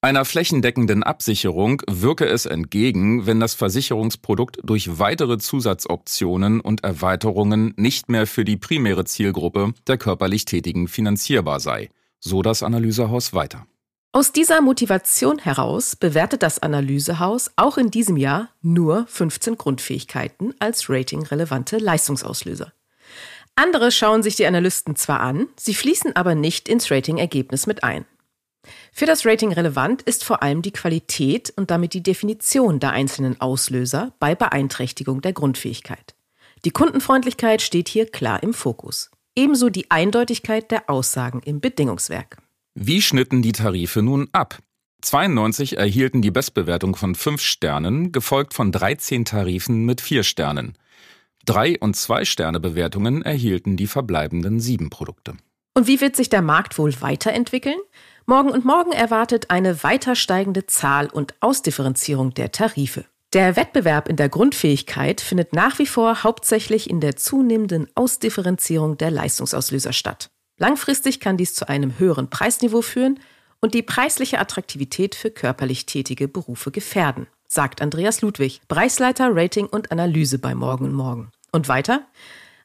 [0.04, 8.10] Einer flächendeckenden Absicherung wirke es entgegen, wenn das Versicherungsprodukt durch weitere Zusatzoptionen und Erweiterungen nicht
[8.10, 11.88] mehr für die primäre Zielgruppe der körperlich Tätigen finanzierbar sei,
[12.20, 13.66] so das Analysehaus weiter.
[14.12, 20.90] Aus dieser Motivation heraus bewertet das Analysehaus auch in diesem Jahr nur 15 Grundfähigkeiten als
[20.90, 22.74] ratingrelevante Leistungsauslöser.
[23.56, 28.04] Andere schauen sich die Analysten zwar an, sie fließen aber nicht ins Ratingergebnis mit ein.
[28.92, 33.40] Für das Rating relevant ist vor allem die Qualität und damit die Definition der einzelnen
[33.40, 36.14] Auslöser bei Beeinträchtigung der Grundfähigkeit.
[36.64, 39.10] Die Kundenfreundlichkeit steht hier klar im Fokus.
[39.36, 42.38] Ebenso die Eindeutigkeit der Aussagen im Bedingungswerk.
[42.74, 44.58] Wie schnitten die Tarife nun ab?
[45.02, 50.78] 92 erhielten die Bestbewertung von 5 Sternen, gefolgt von 13 Tarifen mit 4 Sternen.
[51.44, 55.36] Drei- und Zwei-Sterne-Bewertungen erhielten die verbleibenden sieben Produkte.
[55.74, 57.78] Und wie wird sich der Markt wohl weiterentwickeln?
[58.26, 63.04] Morgen und morgen erwartet eine weiter steigende Zahl und Ausdifferenzierung der Tarife.
[63.34, 69.10] Der Wettbewerb in der Grundfähigkeit findet nach wie vor hauptsächlich in der zunehmenden Ausdifferenzierung der
[69.10, 70.30] Leistungsauslöser statt.
[70.56, 73.20] Langfristig kann dies zu einem höheren Preisniveau führen
[73.60, 79.92] und die preisliche Attraktivität für körperlich tätige Berufe gefährden, sagt Andreas Ludwig, Preisleiter Rating und
[79.92, 81.30] Analyse bei Morgen Morgen.
[81.52, 82.06] Und weiter?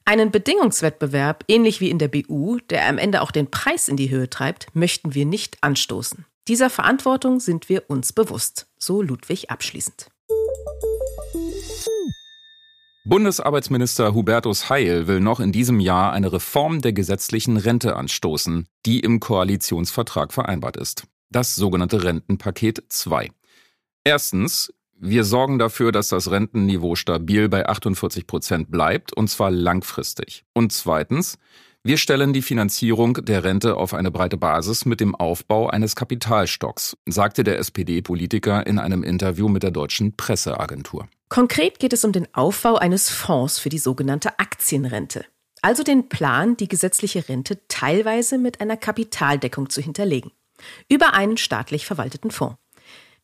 [0.04, 4.10] Einen Bedingungswettbewerb, ähnlich wie in der BU, der am Ende auch den Preis in die
[4.10, 6.24] Höhe treibt, möchten wir nicht anstoßen.
[6.48, 10.08] Dieser Verantwortung sind wir uns bewusst, so Ludwig abschließend.
[13.04, 19.00] Bundesarbeitsminister Hubertus Heil will noch in diesem Jahr eine Reform der gesetzlichen Rente anstoßen, die
[19.00, 21.04] im Koalitionsvertrag vereinbart ist.
[21.30, 23.30] Das sogenannte Rentenpaket 2.
[24.04, 30.44] Erstens, wir sorgen dafür, dass das Rentenniveau stabil bei 48 Prozent bleibt, und zwar langfristig.
[30.52, 31.38] Und zweitens,
[31.82, 36.98] wir stellen die Finanzierung der Rente auf eine breite Basis mit dem Aufbau eines Kapitalstocks,
[37.06, 41.08] sagte der SPD-Politiker in einem Interview mit der deutschen Presseagentur.
[41.30, 45.24] Konkret geht es um den Aufbau eines Fonds für die sogenannte Aktienrente.
[45.62, 50.32] Also den Plan, die gesetzliche Rente teilweise mit einer Kapitaldeckung zu hinterlegen.
[50.90, 52.58] Über einen staatlich verwalteten Fonds.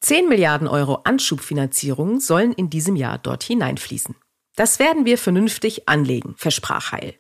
[0.07, 4.15] 10 Milliarden Euro Anschubfinanzierung sollen in diesem Jahr dort hineinfließen.
[4.55, 7.15] Das werden wir vernünftig anlegen, versprach Heil.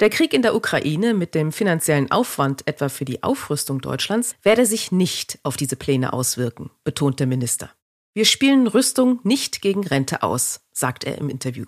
[0.00, 4.64] Der Krieg in der Ukraine mit dem finanziellen Aufwand etwa für die Aufrüstung Deutschlands werde
[4.64, 7.72] sich nicht auf diese Pläne auswirken, betont der Minister.
[8.14, 11.66] Wir spielen Rüstung nicht gegen Rente aus, sagt er im Interview.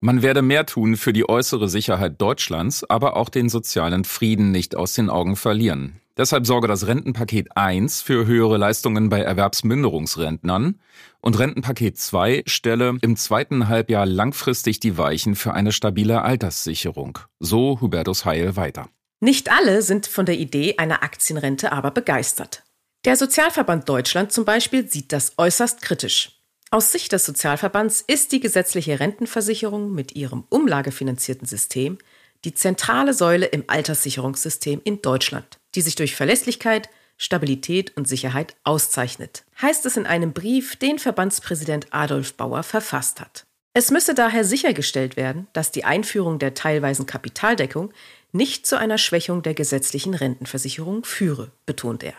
[0.00, 4.76] Man werde mehr tun für die äußere Sicherheit Deutschlands, aber auch den sozialen Frieden nicht
[4.76, 6.00] aus den Augen verlieren.
[6.18, 10.80] Deshalb sorge das Rentenpaket 1 für höhere Leistungen bei Erwerbsminderungsrentnern
[11.20, 17.18] und Rentenpaket 2 stelle im zweiten Halbjahr langfristig die Weichen für eine stabile Alterssicherung.
[17.38, 18.88] So Hubertus Heil weiter.
[19.20, 22.62] Nicht alle sind von der Idee einer Aktienrente aber begeistert.
[23.04, 26.40] Der Sozialverband Deutschland zum Beispiel sieht das äußerst kritisch.
[26.70, 31.98] Aus Sicht des Sozialverbands ist die gesetzliche Rentenversicherung mit ihrem umlagefinanzierten System
[32.44, 39.44] die zentrale Säule im Alterssicherungssystem in Deutschland, die sich durch Verlässlichkeit, Stabilität und Sicherheit auszeichnet,
[39.60, 43.46] heißt es in einem Brief, den Verbandspräsident Adolf Bauer verfasst hat.
[43.72, 47.92] Es müsse daher sichergestellt werden, dass die Einführung der teilweisen Kapitaldeckung
[48.32, 52.14] nicht zu einer Schwächung der gesetzlichen Rentenversicherung führe, betont er.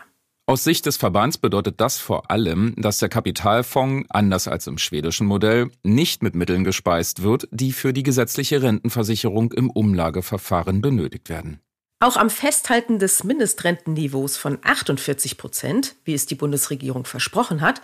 [0.46, 5.26] Aus Sicht des Verbands bedeutet das vor allem, dass der Kapitalfonds, anders als im schwedischen
[5.26, 11.60] Modell, nicht mit Mitteln gespeist wird, die für die gesetzliche Rentenversicherung im Umlageverfahren benötigt werden.
[12.00, 17.82] Auch am Festhalten des Mindestrentenniveaus von 48 Prozent, wie es die Bundesregierung versprochen hat,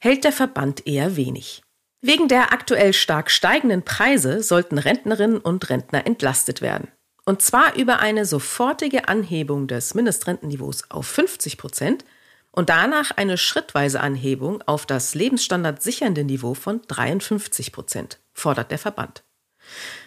[0.00, 1.62] hält der Verband eher wenig.
[2.02, 6.88] Wegen der aktuell stark steigenden Preise sollten Rentnerinnen und Rentner entlastet werden.
[7.24, 12.04] Und zwar über eine sofortige Anhebung des Mindestrentenniveaus auf 50 Prozent
[12.50, 18.78] und danach eine schrittweise Anhebung auf das Lebensstandard sichernde Niveau von 53 Prozent, fordert der
[18.78, 19.24] Verband.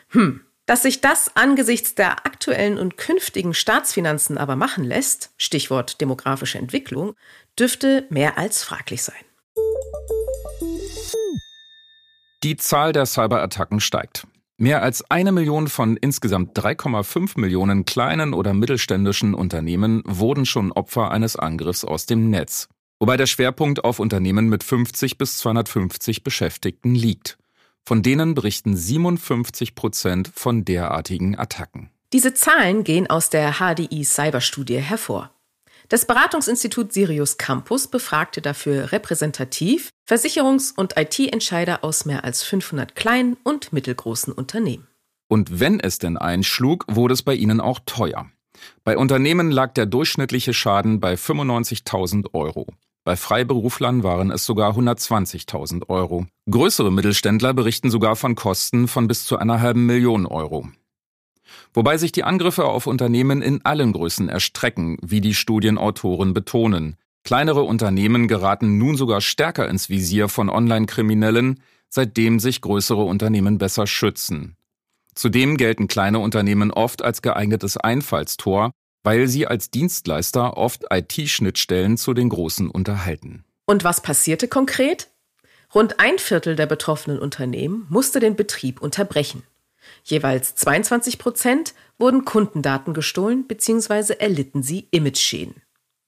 [0.09, 6.59] Hm, dass sich das angesichts der aktuellen und künftigen Staatsfinanzen aber machen lässt, Stichwort demografische
[6.59, 7.15] Entwicklung,
[7.57, 9.15] dürfte mehr als fraglich sein.
[12.43, 14.27] Die Zahl der Cyberattacken steigt.
[14.59, 21.11] Mehr als eine Million von insgesamt 3,5 Millionen kleinen oder mittelständischen Unternehmen wurden schon Opfer
[21.11, 22.67] eines Angriffs aus dem Netz.
[22.99, 27.37] Wobei der Schwerpunkt auf Unternehmen mit 50 bis 250 Beschäftigten liegt.
[27.87, 31.89] Von denen berichten 57 Prozent von derartigen Attacken.
[32.11, 35.31] Diese Zahlen gehen aus der HDI Cyberstudie hervor.
[35.87, 43.37] Das Beratungsinstitut Sirius Campus befragte dafür repräsentativ Versicherungs- und IT-Entscheider aus mehr als 500 kleinen
[43.43, 44.89] und mittelgroßen Unternehmen.
[45.29, 48.29] Und wenn es denn einschlug, wurde es bei ihnen auch teuer.
[48.83, 52.67] Bei Unternehmen lag der durchschnittliche Schaden bei 95.000 Euro.
[53.07, 56.25] Bei Freiberuflern waren es sogar 120.000 Euro.
[56.51, 60.67] Größere Mittelständler berichten sogar von Kosten von bis zu einer halben Million Euro.
[61.73, 66.97] Wobei sich die Angriffe auf Unternehmen in allen Größen erstrecken, wie die Studienautoren betonen.
[67.23, 73.87] Kleinere Unternehmen geraten nun sogar stärker ins Visier von Online-Kriminellen, seitdem sich größere Unternehmen besser
[73.87, 74.57] schützen.
[75.15, 78.71] Zudem gelten kleine Unternehmen oft als geeignetes Einfallstor,
[79.07, 83.45] weil sie als Dienstleister oft IT-Schnittstellen zu den großen unterhalten.
[83.65, 85.07] Und was passierte konkret?
[85.73, 89.43] Rund ein Viertel der betroffenen Unternehmen musste den Betrieb unterbrechen.
[90.03, 94.15] Jeweils 22 Prozent wurden Kundendaten gestohlen bzw.
[94.19, 95.61] erlitten sie Imageschäden.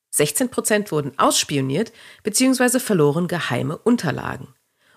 [0.09, 2.79] 16 Prozent wurden ausspioniert bzw.
[2.79, 4.49] verloren geheime Unterlagen.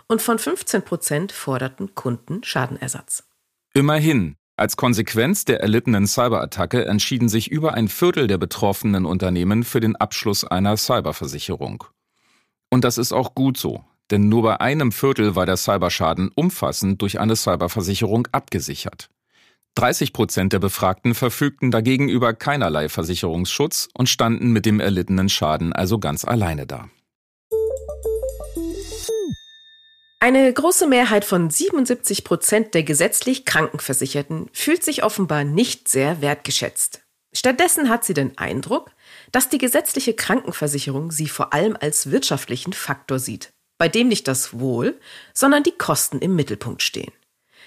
[0.09, 3.29] Und von 15 Prozent forderten Kunden Schadenersatz.
[3.75, 9.81] Immerhin, als Konsequenz der erlittenen Cyberattacke entschieden sich über ein Viertel der betroffenen Unternehmen für
[9.81, 11.85] den Abschluss einer Cyberversicherung.
[12.71, 17.01] Und das ist auch gut so, denn nur bei einem Viertel war der Cyberschaden umfassend
[17.01, 19.09] durch eine Cyberversicherung abgesichert.
[19.75, 25.73] 30 Prozent der Befragten verfügten dagegen über keinerlei Versicherungsschutz und standen mit dem erlittenen Schaden
[25.73, 26.91] also ganz alleine da.
[30.23, 37.03] Eine große Mehrheit von 77 Prozent der gesetzlich Krankenversicherten fühlt sich offenbar nicht sehr wertgeschätzt.
[37.33, 38.93] Stattdessen hat sie den Eindruck,
[39.33, 44.61] dass die gesetzliche Krankenversicherung sie vor allem als wirtschaftlichen Faktor sieht, bei dem nicht das
[44.61, 44.97] Wohl,
[45.35, 47.13] sondern die Kosten im Mittelpunkt stehen.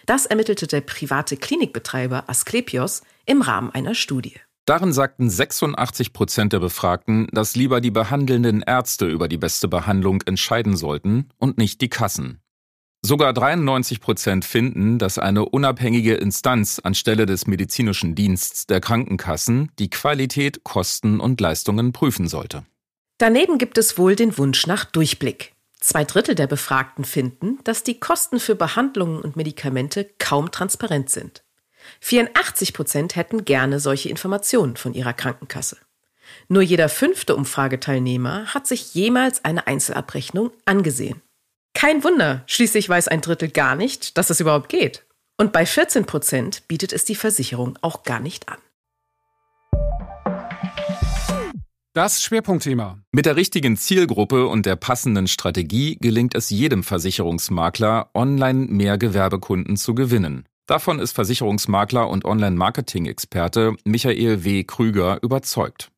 [0.05, 4.39] Das ermittelte der private Klinikbetreiber Asklepios im Rahmen einer Studie.
[4.63, 10.21] Darin sagten 86 Prozent der Befragten, dass lieber die behandelnden Ärzte über die beste Behandlung
[10.21, 12.39] entscheiden sollten und nicht die Kassen.
[13.05, 19.91] Sogar 93 Prozent finden, dass eine unabhängige Instanz anstelle des medizinischen Diensts der Krankenkassen die
[19.91, 22.65] Qualität, Kosten und Leistungen prüfen sollte.
[23.19, 25.53] Daneben gibt es wohl den Wunsch nach Durchblick.
[25.79, 31.43] Zwei Drittel der Befragten finden, dass die Kosten für Behandlungen und Medikamente kaum transparent sind.
[31.99, 35.77] 84 Prozent hätten gerne solche Informationen von ihrer Krankenkasse.
[36.47, 41.21] Nur jeder fünfte Umfrageteilnehmer hat sich jemals eine Einzelabrechnung angesehen.
[41.75, 45.05] Kein Wunder, schließlich weiß ein Drittel gar nicht, dass es überhaupt geht.
[45.37, 48.57] Und bei 14 Prozent bietet es die Versicherung auch gar nicht an.
[51.93, 52.99] Das Schwerpunktthema.
[53.11, 59.75] Mit der richtigen Zielgruppe und der passenden Strategie gelingt es jedem Versicherungsmakler, online mehr Gewerbekunden
[59.75, 60.45] zu gewinnen.
[60.67, 64.63] Davon ist Versicherungsmakler und Online-Marketing-Experte Michael W.
[64.63, 65.91] Krüger überzeugt.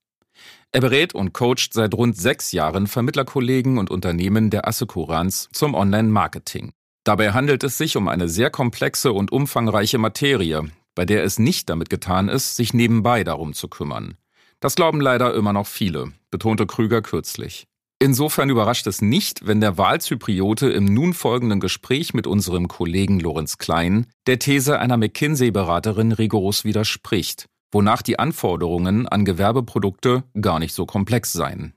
[0.73, 6.71] Er berät und coacht seit rund sechs Jahren Vermittlerkollegen und Unternehmen der Assekuranz zum Online-Marketing.
[7.03, 11.69] Dabei handelt es sich um eine sehr komplexe und umfangreiche Materie, bei der es nicht
[11.69, 14.17] damit getan ist, sich nebenbei darum zu kümmern.
[14.59, 17.65] Das glauben leider immer noch viele, betonte Krüger kürzlich.
[17.99, 23.57] Insofern überrascht es nicht, wenn der Wahlzypriote im nun folgenden Gespräch mit unserem Kollegen Lorenz
[23.57, 30.85] Klein der These einer McKinsey-Beraterin rigoros widerspricht, wonach die Anforderungen an Gewerbeprodukte gar nicht so
[30.85, 31.73] komplex seien.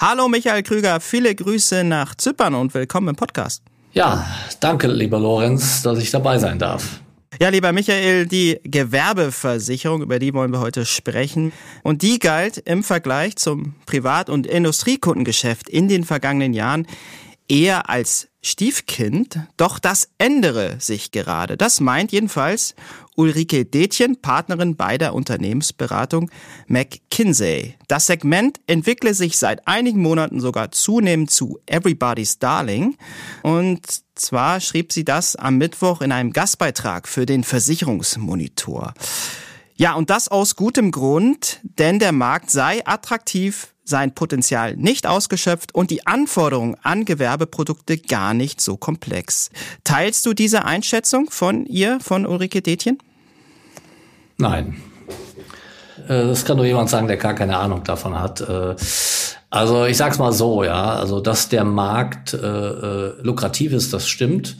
[0.00, 3.62] Hallo Michael Krüger, viele Grüße nach Zypern und willkommen im Podcast.
[3.92, 4.26] Ja,
[4.60, 7.00] danke lieber Lorenz, dass ich dabei sein darf.
[7.40, 11.52] Ja, lieber Michael, die Gewerbeversicherung, über die wollen wir heute sprechen.
[11.82, 16.86] Und die galt im Vergleich zum Privat- und Industriekundengeschäft in den vergangenen Jahren
[17.48, 21.56] eher als Stiefkind, doch das ändere sich gerade.
[21.56, 22.74] Das meint jedenfalls
[23.16, 26.30] Ulrike Detjen, Partnerin bei der Unternehmensberatung
[26.68, 27.74] McKinsey.
[27.88, 32.96] Das Segment entwickle sich seit einigen Monaten sogar zunehmend zu Everybody's Darling.
[33.42, 33.80] Und
[34.14, 38.94] zwar schrieb sie das am Mittwoch in einem Gastbeitrag für den Versicherungsmonitor.
[39.78, 45.74] Ja, und das aus gutem Grund, denn der Markt sei attraktiv, sein Potenzial nicht ausgeschöpft
[45.74, 49.50] und die Anforderungen an Gewerbeprodukte gar nicht so komplex.
[49.84, 52.98] Teilst du diese Einschätzung von ihr, von Ulrike Detjen?
[54.38, 54.80] Nein.
[56.08, 58.40] Äh, das kann nur jemand sagen, der gar keine Ahnung davon hat.
[58.40, 58.76] Äh,
[59.50, 64.56] also ich sag's mal so, ja, also dass der Markt äh, lukrativ ist, das stimmt.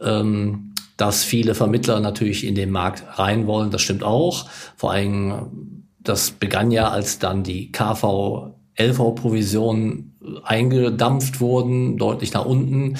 [0.00, 0.69] Ähm,
[1.00, 4.46] dass viele Vermittler natürlich in den Markt rein wollen, das stimmt auch.
[4.76, 10.10] Vor allem, das begann ja, als dann die KV LV-Provisionen
[10.44, 12.98] eingedampft wurden, deutlich nach unten,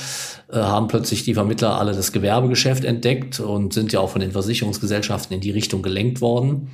[0.51, 4.33] äh, haben plötzlich die Vermittler alle das Gewerbegeschäft entdeckt und sind ja auch von den
[4.33, 6.71] Versicherungsgesellschaften in die Richtung gelenkt worden.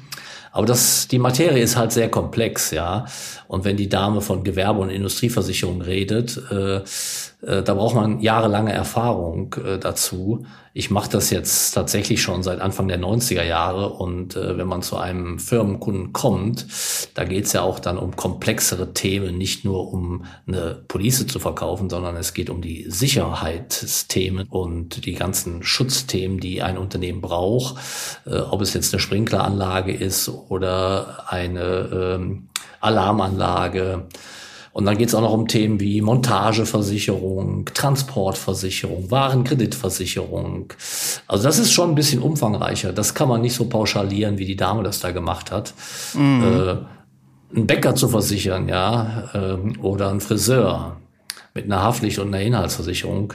[0.52, 3.06] Aber das, die Materie ist halt sehr komplex, ja.
[3.48, 6.82] Und wenn die Dame von Gewerbe- und Industrieversicherung redet, äh,
[7.46, 10.46] äh, da braucht man jahrelange Erfahrung äh, dazu.
[10.72, 14.82] Ich mache das jetzt tatsächlich schon seit Anfang der 90er Jahre und äh, wenn man
[14.82, 16.66] zu einem Firmenkunden kommt,
[17.14, 21.38] da geht es ja auch dann um komplexere Themen, nicht nur um eine Police zu
[21.38, 27.76] verkaufen, sondern es geht um die Sicherheitsthemen und die ganzen Schutzthemen, die ein Unternehmen braucht,
[28.26, 32.48] äh, ob es jetzt eine Sprinkleranlage ist oder eine ähm,
[32.80, 34.06] Alarmanlage
[34.76, 40.74] und dann geht es auch noch um Themen wie Montageversicherung, Transportversicherung, Warenkreditversicherung.
[41.26, 42.92] Also das ist schon ein bisschen umfangreicher.
[42.92, 45.72] Das kann man nicht so pauschalieren, wie die Dame das da gemacht hat.
[46.12, 46.42] Mhm.
[46.42, 50.98] Äh, einen Bäcker zu versichern, ja, äh, oder einen Friseur
[51.54, 53.32] mit einer Haftpflicht und einer Inhaltsversicherung.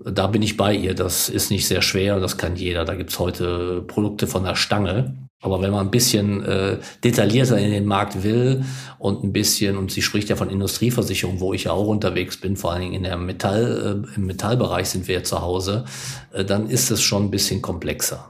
[0.00, 0.96] Da bin ich bei ihr.
[0.96, 2.84] Das ist nicht sehr schwer, das kann jeder.
[2.84, 5.14] Da gibt's heute Produkte von der Stange.
[5.44, 8.64] Aber wenn man ein bisschen äh, detaillierter in den Markt will
[8.98, 12.56] und ein bisschen, und sie spricht ja von Industrieversicherung, wo ich ja auch unterwegs bin,
[12.56, 15.84] vor allen Dingen in der Metall, äh, im Metallbereich sind wir ja zu Hause,
[16.32, 18.26] äh, dann ist es schon ein bisschen komplexer.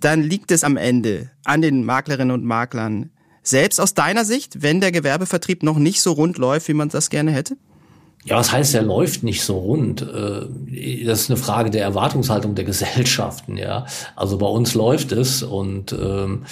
[0.00, 3.10] Dann liegt es am Ende an den Maklerinnen und Maklern
[3.42, 7.10] selbst aus deiner Sicht, wenn der Gewerbevertrieb noch nicht so rund läuft, wie man das
[7.10, 7.58] gerne hätte?
[8.28, 10.02] Ja, was heißt, er läuft nicht so rund?
[10.02, 13.86] Äh, das ist eine Frage der Erwartungshaltung der Gesellschaften, ja.
[14.16, 16.44] Also bei uns läuft es und ähm,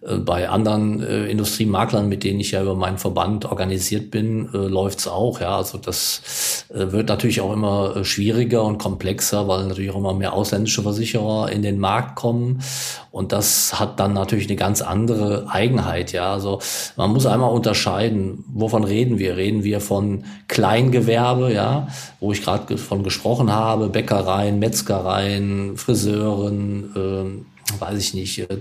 [0.01, 5.07] bei anderen äh, Industriemaklern, mit denen ich ja über meinen Verband organisiert bin, äh, läuft's
[5.07, 5.39] auch.
[5.39, 9.97] Ja, also das äh, wird natürlich auch immer äh, schwieriger und komplexer, weil natürlich auch
[9.97, 12.63] immer mehr ausländische Versicherer in den Markt kommen.
[13.11, 16.13] Und das hat dann natürlich eine ganz andere Eigenheit.
[16.13, 16.59] Ja, also
[16.95, 19.37] man muss einmal unterscheiden, wovon reden wir?
[19.37, 27.79] Reden wir von Kleingewerbe, ja, wo ich gerade von gesprochen habe, Bäckereien, Metzgereien, Friseuren, äh,
[27.79, 28.39] weiß ich nicht.
[28.39, 28.57] Äh,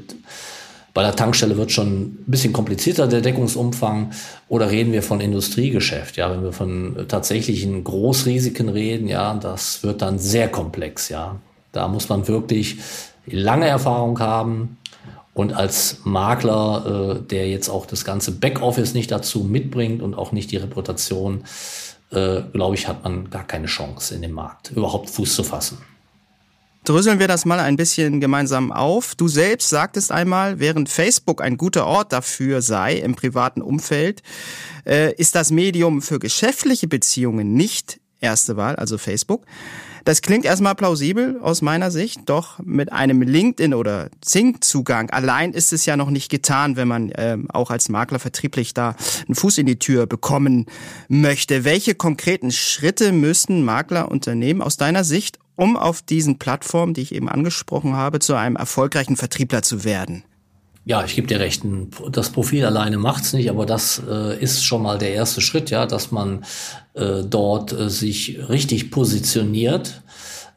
[0.93, 4.11] bei der Tankstelle wird schon ein bisschen komplizierter der Deckungsumfang.
[4.49, 6.17] Oder reden wir von Industriegeschäft?
[6.17, 11.09] Ja, wenn wir von tatsächlichen Großrisiken reden, ja, das wird dann sehr komplex.
[11.09, 11.37] Ja,
[11.73, 12.79] da muss man wirklich
[13.27, 14.79] lange Erfahrung haben.
[15.33, 20.33] Und als Makler, äh, der jetzt auch das ganze Backoffice nicht dazu mitbringt und auch
[20.33, 21.45] nicht die Reputation,
[22.11, 25.79] äh, glaube ich, hat man gar keine Chance in dem Markt überhaupt Fuß zu fassen.
[26.85, 29.15] Dröseln wir das mal ein bisschen gemeinsam auf.
[29.15, 34.23] Du selbst sagtest einmal, während Facebook ein guter Ort dafür sei im privaten Umfeld,
[34.87, 39.45] äh, ist das Medium für geschäftliche Beziehungen nicht erste Wahl, also Facebook.
[40.05, 45.75] Das klingt erstmal plausibel aus meiner Sicht, doch mit einem LinkedIn oder Zink-Zugang allein ist
[45.75, 49.59] es ja noch nicht getan, wenn man äh, auch als Makler vertrieblich da einen Fuß
[49.59, 50.67] in die Tür bekommen
[51.09, 51.65] möchte.
[51.65, 57.15] Welche konkreten Schritte müssten Makler unternehmen aus deiner Sicht, um auf diesen Plattformen, die ich
[57.15, 60.25] eben angesprochen habe, zu einem erfolgreichen Vertriebler zu werden?
[60.87, 61.63] Ja, ich gebe dir recht.
[62.11, 65.85] Das Profil alleine macht's nicht, aber das äh, ist schon mal der erste Schritt, ja,
[65.85, 66.47] dass man
[66.95, 70.01] äh, dort äh, sich richtig positioniert,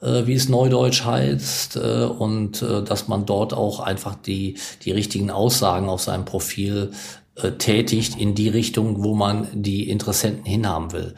[0.02, 4.92] äh, wie es neudeutsch heißt, äh, und äh, dass man dort auch einfach die die
[4.92, 6.92] richtigen Aussagen auf seinem Profil
[7.58, 11.16] tätigt in die Richtung, wo man die Interessenten hinhaben will.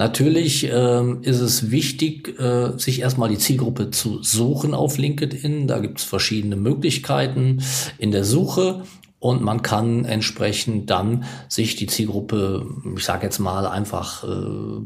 [0.00, 5.66] Natürlich ähm, ist es wichtig, äh, sich erstmal die Zielgruppe zu suchen auf LinkedIn.
[5.66, 7.62] Da gibt es verschiedene Möglichkeiten
[7.98, 8.84] in der Suche.
[9.18, 12.64] Und man kann entsprechend dann sich die Zielgruppe,
[12.96, 14.80] ich sage jetzt mal einfach äh,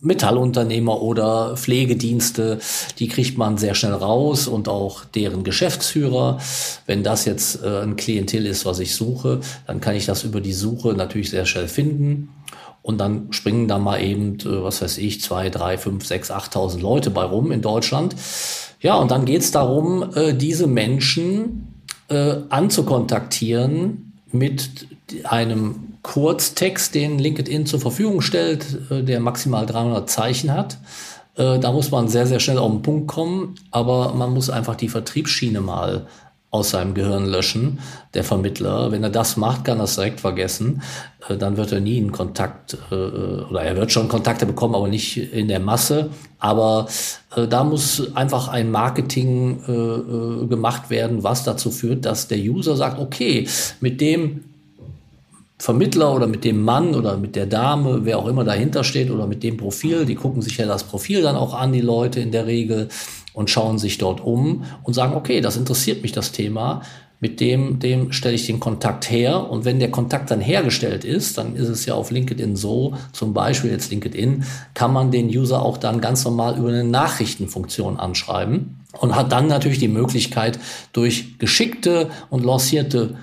[0.00, 2.58] Metallunternehmer oder Pflegedienste,
[2.98, 6.40] die kriegt man sehr schnell raus und auch deren Geschäftsführer.
[6.86, 10.40] Wenn das jetzt äh, ein Klientel ist, was ich suche, dann kann ich das über
[10.40, 12.30] die Suche natürlich sehr schnell finden.
[12.82, 16.82] Und dann springen da mal eben, äh, was weiß ich, zwei, drei, fünf, sechs, achttausend
[16.82, 18.16] Leute bei rum in Deutschland.
[18.80, 24.88] Ja, und dann geht's darum, äh, diese Menschen äh, anzukontaktieren mit
[25.24, 30.78] einem Kurztext, den LinkedIn zur Verfügung stellt, der maximal 300 Zeichen hat.
[31.36, 34.88] Da muss man sehr, sehr schnell auf den Punkt kommen, aber man muss einfach die
[34.88, 36.06] Vertriebsschiene mal
[36.52, 37.78] aus seinem Gehirn löschen,
[38.12, 38.92] der Vermittler.
[38.92, 40.82] Wenn er das macht, kann er es direkt vergessen.
[41.26, 44.86] Äh, dann wird er nie in Kontakt, äh, oder er wird schon Kontakte bekommen, aber
[44.86, 46.10] nicht in der Masse.
[46.38, 46.88] Aber
[47.34, 49.62] äh, da muss einfach ein Marketing
[50.48, 53.48] gemacht werden, was dazu führt, dass der User sagt, okay,
[53.80, 54.44] mit dem
[55.58, 59.26] Vermittler oder mit dem Mann oder mit der Dame, wer auch immer dahinter steht oder
[59.26, 62.32] mit dem Profil, die gucken sich ja das Profil dann auch an, die Leute in
[62.32, 62.88] der Regel
[63.34, 66.82] und schauen sich dort um und sagen, okay, das interessiert mich das Thema,
[67.22, 69.48] mit dem, dem stelle ich den Kontakt her.
[69.48, 73.32] Und wenn der Kontakt dann hergestellt ist, dann ist es ja auf LinkedIn so, zum
[73.32, 74.42] Beispiel jetzt LinkedIn,
[74.74, 79.46] kann man den User auch dann ganz normal über eine Nachrichtenfunktion anschreiben und hat dann
[79.46, 80.58] natürlich die Möglichkeit,
[80.92, 83.14] durch geschickte und lancierte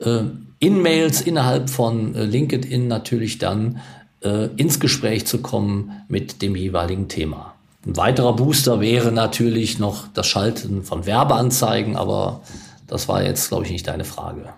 [0.00, 0.22] äh,
[0.58, 3.80] In-Mails innerhalb von äh, LinkedIn natürlich dann
[4.24, 7.53] äh, ins Gespräch zu kommen mit dem jeweiligen Thema.
[7.86, 12.40] Ein weiterer Booster wäre natürlich noch das Schalten von Werbeanzeigen, aber
[12.86, 14.54] das war jetzt, glaube ich, nicht deine Frage.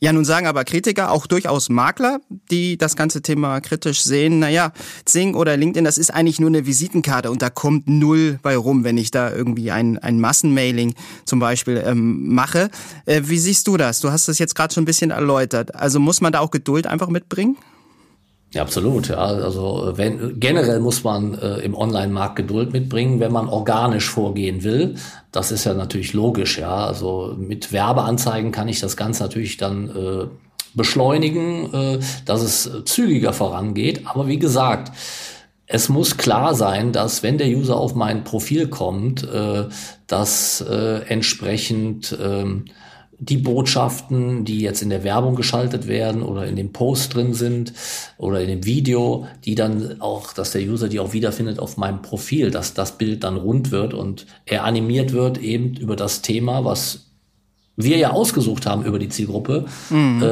[0.00, 2.20] Ja, nun sagen aber Kritiker, auch durchaus Makler,
[2.52, 4.72] die das ganze Thema kritisch sehen, naja,
[5.04, 8.84] Zing oder LinkedIn, das ist eigentlich nur eine Visitenkarte und da kommt null bei rum,
[8.84, 10.94] wenn ich da irgendwie ein, ein Massenmailing
[11.24, 12.70] zum Beispiel ähm, mache.
[13.06, 13.98] Äh, wie siehst du das?
[13.98, 15.74] Du hast das jetzt gerade schon ein bisschen erläutert.
[15.74, 17.56] Also muss man da auch Geduld einfach mitbringen?
[18.54, 19.08] Ja, absolut.
[19.08, 19.18] Ja.
[19.18, 24.94] Also wenn, generell muss man äh, im Online-Markt Geduld mitbringen, wenn man organisch vorgehen will.
[25.32, 26.58] Das ist ja natürlich logisch.
[26.58, 30.26] Ja, also mit Werbeanzeigen kann ich das Ganze natürlich dann äh,
[30.74, 34.06] beschleunigen, äh, dass es zügiger vorangeht.
[34.06, 34.92] Aber wie gesagt,
[35.66, 39.66] es muss klar sein, dass wenn der User auf mein Profil kommt, äh,
[40.06, 42.46] dass äh, entsprechend äh,
[43.20, 47.72] die Botschaften, die jetzt in der Werbung geschaltet werden oder in dem Post drin sind
[48.16, 52.00] oder in dem Video, die dann auch, dass der User die auch wiederfindet auf meinem
[52.00, 56.64] Profil, dass das Bild dann rund wird und er animiert wird eben über das Thema,
[56.64, 57.06] was
[57.76, 60.22] wir ja ausgesucht haben über die Zielgruppe, mhm.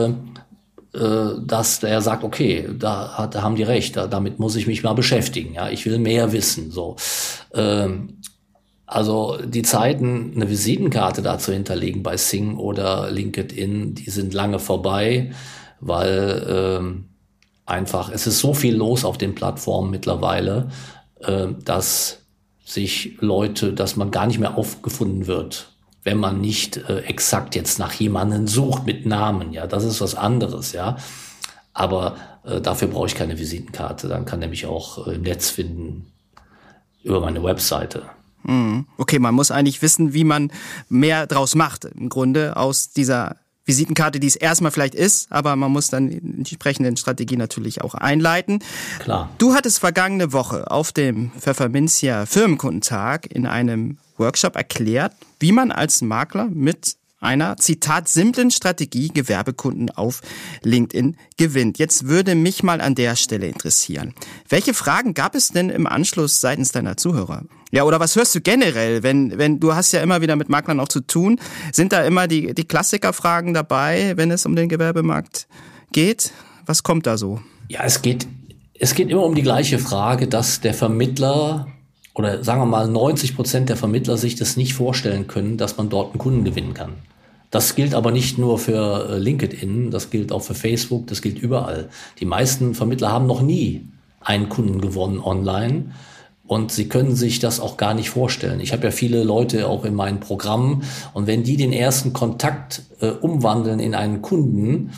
[0.95, 4.57] äh, äh, dass der sagt, okay, da, hat, da haben die recht, da, damit muss
[4.57, 6.97] ich mich mal beschäftigen, ja, ich will mehr wissen, so.
[7.53, 8.21] Ähm,
[8.87, 14.61] also die Zeiten, eine Visitenkarte da zu hinterlegen bei Sing oder LinkedIn, die sind lange
[14.61, 15.33] vorbei,
[15.81, 17.09] weil ähm,
[17.67, 20.69] einfach es ist so viel los auf den Plattformen mittlerweile,
[21.21, 22.21] äh, dass
[22.65, 25.73] sich Leute, dass man gar nicht mehr aufgefunden wird,
[26.05, 29.53] wenn man nicht äh, exakt jetzt nach jemanden sucht mit Namen.
[29.53, 30.73] Ja, das ist was anderes.
[30.73, 30.97] Ja,
[31.73, 34.07] aber äh, dafür brauche ich keine Visitenkarte.
[34.07, 36.13] Dann kann er mich auch äh, im Netz finden
[37.03, 38.05] über meine Webseite.
[38.47, 38.87] Mhm.
[38.97, 40.51] Okay, man muss eigentlich wissen, wie man
[40.89, 43.37] mehr draus macht, im Grunde aus dieser
[43.67, 47.95] Visitenkarte, die es erstmal vielleicht ist, aber man muss dann die entsprechenden Strategie natürlich auch
[47.95, 48.61] einleiten.
[49.01, 49.29] Klar.
[49.39, 56.01] Du hattest vergangene Woche auf dem Pfefferminzia Firmenkundentag in einem Workshop erklärt, wie man als
[56.01, 60.21] Makler mit einer, Zitat, simplen Strategie Gewerbekunden auf
[60.63, 61.79] LinkedIn gewinnt.
[61.79, 64.15] Jetzt würde mich mal an der Stelle interessieren.
[64.49, 67.45] Welche Fragen gab es denn im Anschluss seitens deiner Zuhörer?
[67.73, 70.79] Ja, oder was hörst du generell, wenn, wenn, du hast ja immer wieder mit Maklern
[70.79, 71.41] auch zu tun.
[71.73, 75.49] Sind da immer die, die Klassikerfragen dabei, wenn es um den Gewerbemarkt
[75.93, 76.33] geht?
[76.65, 77.41] Was kommt da so?
[77.69, 78.27] Ja, es geht,
[78.75, 81.67] es geht immer um die gleiche Frage, dass der Vermittler
[82.17, 85.91] oder sagen wir mal 90 Prozent der Vermittler sich das nicht vorstellen können, dass man
[85.91, 86.95] dort einen Kunden gewinnen kann.
[87.51, 91.39] Das gilt aber nicht nur für äh, LinkedIn, das gilt auch für Facebook, das gilt
[91.39, 91.91] überall.
[92.19, 93.87] Die meisten Vermittler haben noch nie
[94.21, 95.93] einen Kunden gewonnen online
[96.47, 98.61] und sie können sich das auch gar nicht vorstellen.
[98.61, 102.83] Ich habe ja viele Leute auch in meinen Programmen und wenn die den ersten Kontakt
[103.01, 104.93] äh, umwandeln in einen Kunden,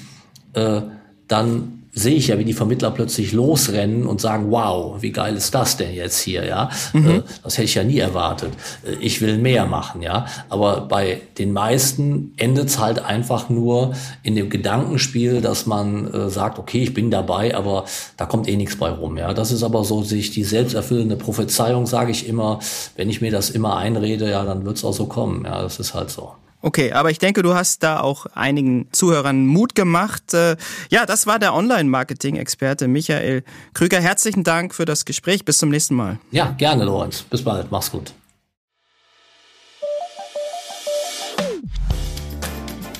[0.52, 0.82] äh,
[1.26, 5.54] dann sehe ich ja, wie die Vermittler plötzlich losrennen und sagen, wow, wie geil ist
[5.54, 6.70] das denn jetzt hier, ja?
[6.92, 7.08] Mhm.
[7.08, 8.52] Äh, das hätte ich ja nie erwartet.
[8.84, 10.26] Äh, ich will mehr machen, ja.
[10.48, 16.30] Aber bei den meisten endet es halt einfach nur in dem Gedankenspiel, dass man äh,
[16.30, 17.84] sagt, okay, ich bin dabei, aber
[18.16, 19.34] da kommt eh nichts bei rum, ja.
[19.34, 22.60] Das ist aber so sich die selbsterfüllende Prophezeiung, sage ich immer,
[22.96, 25.62] wenn ich mir das immer einrede, ja, dann wird es auch so kommen, ja.
[25.62, 26.32] Das ist halt so.
[26.60, 30.34] Okay, aber ich denke, du hast da auch einigen Zuhörern Mut gemacht.
[30.34, 30.56] Äh,
[30.90, 33.44] ja, das war der Online-Marketing-Experte Michael
[33.74, 34.00] Krüger.
[34.00, 35.44] Herzlichen Dank für das Gespräch.
[35.44, 36.18] Bis zum nächsten Mal.
[36.30, 37.22] Ja, gerne, Lorenz.
[37.22, 37.70] Bis bald.
[37.70, 38.12] Mach's gut.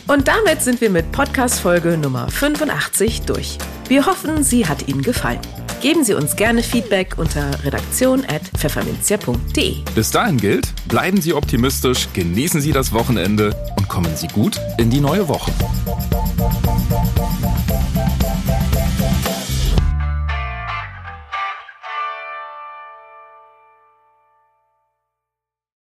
[0.09, 3.59] Und damit sind wir mit Podcast-Folge Nummer 85 durch.
[3.89, 5.41] Wir hoffen, sie hat Ihnen gefallen.
[5.83, 9.75] Geben Sie uns gerne Feedback unter redaktion.pfefferminzia.de.
[9.95, 14.89] Bis dahin gilt, bleiben Sie optimistisch, genießen Sie das Wochenende und kommen Sie gut in
[14.89, 15.53] die neue Woche.